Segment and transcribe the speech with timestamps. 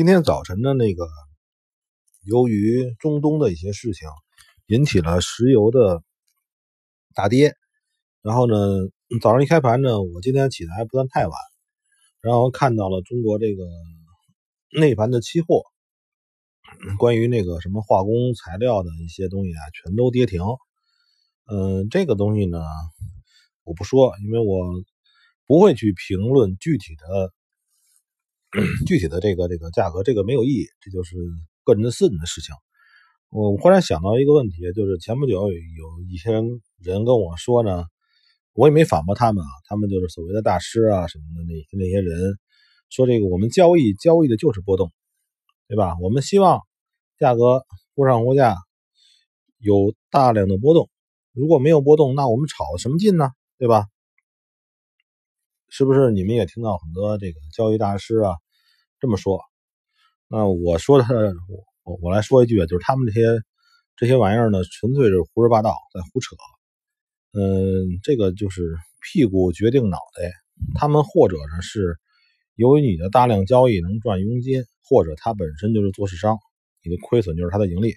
[0.00, 1.06] 今天早晨的那个，
[2.24, 4.08] 由于中东的一些事情，
[4.64, 6.02] 引起了石油的
[7.14, 7.54] 大跌。
[8.22, 8.56] 然后呢，
[9.20, 11.38] 早上一开盘呢，我今天起的还不算太晚，
[12.22, 13.62] 然后看到了中国这个
[14.72, 15.64] 内盘的期货，
[16.98, 20.40] 关于那个什么化工材料的一些东西啊，全都跌停。
[21.44, 22.58] 嗯，这个东西呢，
[23.64, 24.82] 我不说，因为我
[25.46, 27.34] 不会去评论具体的。
[28.86, 31.16] 具体的这个这个价格，这个没有意义，这就是
[31.64, 32.54] 个人的私人的事情。
[33.30, 37.84] 我忽然想到一个问题，就是前不久有一些人跟我说呢，
[38.54, 42.38] 我也没反驳他们啊，他们就是所谓的大师啊什么的那那些人
[42.88, 44.90] 说这个我们交易交易的就是波动，
[45.68, 45.96] 对吧？
[46.02, 46.60] 我们希望
[47.18, 47.64] 价格
[47.94, 48.56] 忽上忽下
[49.58, 50.90] 有大量的波动，
[51.32, 53.30] 如果没有波动，那我们炒什么劲呢？
[53.58, 53.86] 对吧？
[55.70, 58.34] 是不是你们也听到很多这个交易大师啊
[58.98, 59.40] 这么说？
[60.28, 61.04] 那我说的，
[61.84, 63.40] 我我来说一句，就是他们这些
[63.96, 66.36] 这些玩意儿呢，纯粹是胡说八道，在胡扯。
[67.32, 70.32] 嗯，这个就是屁股决定脑袋。
[70.74, 71.96] 他们或者呢是
[72.56, 76.36] 由于你的大量交易能赚佣金，或者他本身就是做市商，
[76.84, 77.94] 你的亏损就是他的盈利。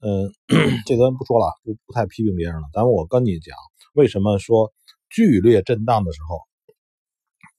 [0.00, 0.32] 嗯，
[0.84, 2.62] 这咱不说了，不不太批评别人了。
[2.72, 3.56] 咱我跟你讲，
[3.94, 4.72] 为什么说
[5.08, 6.40] 剧烈震荡的时候？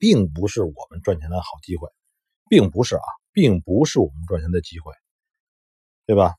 [0.04, 1.88] 并不是我们赚钱的好机会，
[2.50, 4.92] 并不是啊，并不是我们赚钱的机会，
[6.06, 6.34] 对吧？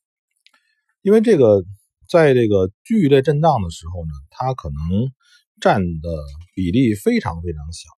[1.01, 1.65] 因为这个，
[2.07, 5.11] 在这个剧烈震荡的时候呢，它可能
[5.63, 6.11] 占的
[6.55, 7.89] 比例非常非常小，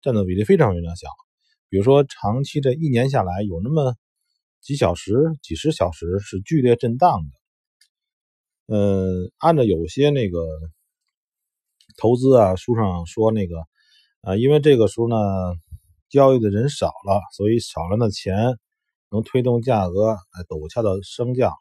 [0.00, 1.06] 占的比例非常非常小。
[1.68, 3.94] 比如说，长期这一年下来，有那么
[4.60, 8.76] 几小时、几十小时是剧烈震荡的。
[8.76, 10.40] 嗯，按照有些那个
[11.96, 13.54] 投资啊书上说那个。
[14.22, 15.16] 啊，因为这个时候呢，
[16.08, 18.56] 交易的人少了，所以少了的钱
[19.10, 21.52] 能推动价格哎陡峭的升降，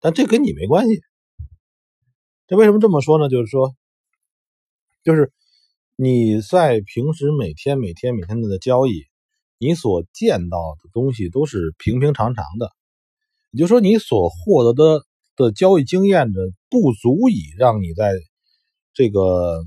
[0.00, 1.02] 但这跟你没关系。
[2.46, 3.28] 这为什么这么说呢？
[3.28, 3.74] 就是说，
[5.04, 5.34] 就是
[5.96, 9.04] 你在平时每天每天每天的交易，
[9.58, 12.72] 你所见到的东西都是平平常常的，
[13.50, 15.04] 也就是说，你所获得的
[15.36, 18.14] 的交易经验的不足以让你在
[18.94, 19.62] 这个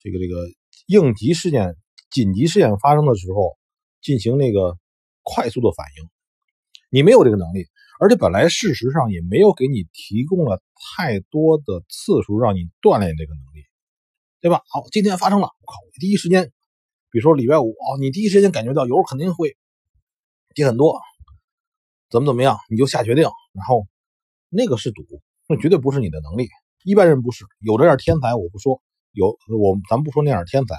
[0.00, 0.34] 这个这个。
[0.88, 1.76] 应急事件、
[2.10, 3.58] 紧急事件发生的时候，
[4.00, 4.78] 进行那个
[5.22, 6.08] 快速的反应，
[6.88, 7.66] 你没有这个能力，
[8.00, 10.62] 而且本来事实上也没有给你提供了
[10.96, 13.66] 太多的次数让你锻炼这个能力，
[14.40, 14.62] 对吧？
[14.66, 16.44] 好，今天发生了，我靠，第一时间，
[17.10, 19.58] 比如说礼拜五哦，你第一时间感觉到油肯定会
[20.54, 20.98] 低很多，
[22.08, 23.86] 怎么怎么样，你就下决定，然后
[24.48, 25.02] 那个是赌，
[25.50, 26.48] 那绝对不是你的能力，
[26.82, 28.80] 一般人不是，有这点天才我不说。
[29.12, 30.76] 有我，咱不说那样天才，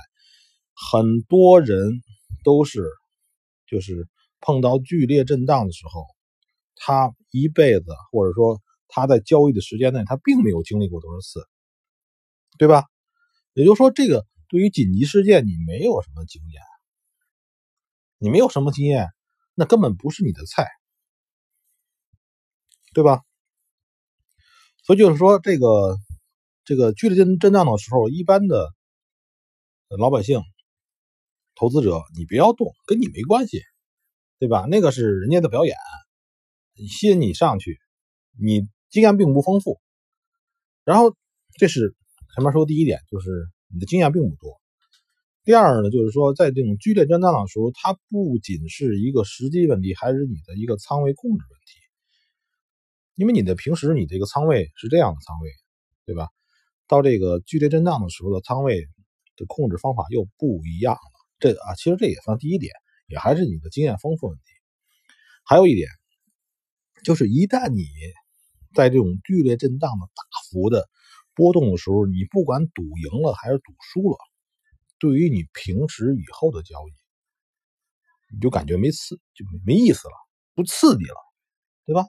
[0.73, 2.01] 很多人
[2.43, 2.89] 都是，
[3.67, 4.07] 就是
[4.39, 6.05] 碰到剧烈震荡的时候，
[6.75, 11.45] 他一辈子或者说他在交易的时间内，他并没有经历过多少次，
[12.57, 12.85] 对吧？
[13.53, 16.61] 也就是说，这个对于紧急事件，你没有什么经验，
[18.19, 19.09] 你没有什么经验，
[19.55, 20.67] 那根本不是你的菜，
[22.93, 23.21] 对吧？
[24.83, 25.97] 所以就是说这个。
[26.69, 28.71] 这个剧烈震震荡的时候，一般的
[29.97, 30.39] 老百姓、
[31.55, 33.63] 投资者，你不要动，跟你没关系，
[34.37, 34.67] 对吧？
[34.69, 35.75] 那个是人家的表演，
[36.87, 37.79] 吸引你上去，
[38.39, 39.81] 你经验并不丰富。
[40.83, 41.15] 然后，
[41.57, 41.95] 这是
[42.35, 44.61] 前面说第一点，就是你的经验并不多。
[45.43, 51.79] 第二呢，就是说，在这种剧烈震荡的时候，它不仅是一个时机问题，还是你的一个仓位控制问题。
[53.15, 55.49] 因为你的平时你这个仓位是这样的仓位，
[56.05, 56.29] 对吧？
[56.89, 58.81] 到这个剧烈震荡的时候的仓位
[59.37, 61.01] 的控制方法又不一样了。
[61.37, 62.73] 这个啊，其实这也算第一点，
[63.07, 64.43] 也还是你的经验丰富问题。
[65.45, 65.87] 还有一点，
[67.03, 67.85] 就是一旦你
[68.73, 70.89] 在这种剧烈震荡的大幅的
[71.35, 74.17] 波动的时候，你不管赌赢了还是赌输了，
[74.97, 80.13] 对于你平时以后的交易，你就感觉没刺，就没意思了，
[80.55, 81.15] 不刺激了，
[81.85, 82.03] 对吧？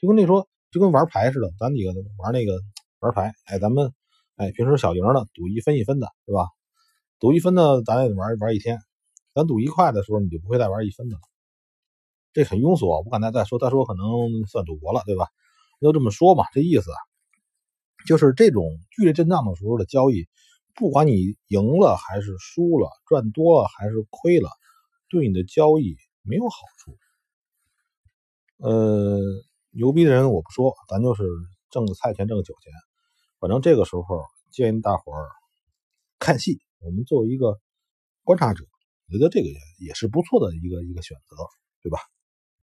[0.00, 2.58] 就跟那说，就跟玩牌似的，咱几个玩那个
[3.00, 3.92] 玩牌，哎，咱们。
[4.36, 6.48] 哎，平时小赢的赌一分一分的，对吧？
[7.18, 8.78] 赌一分的，咱也玩玩一天。
[9.34, 11.20] 咱赌一块的时候，你就不会再玩一分的了。
[12.32, 15.28] 这很庸俗，我不敢再再说，再说可能算赌博了，对吧？
[15.80, 16.90] 就这么说嘛，这意思
[18.06, 20.26] 就是这种剧烈震荡的时候的交易，
[20.74, 24.50] 不管你赢了还是输了，赚多了还是亏了，
[25.08, 26.96] 对你的交易没有好处。
[28.58, 29.18] 呃，
[29.70, 31.24] 牛逼的人我不说，咱就是
[31.70, 32.72] 挣个菜钱，挣个酒钱。
[33.40, 34.02] 反正这个时候
[34.50, 35.28] 建议大伙儿
[36.18, 37.60] 看戏，我们作为一个
[38.24, 38.64] 观察者，
[39.10, 41.36] 觉得这个也也是不错的一个一个选择。
[41.82, 42.00] 对吧？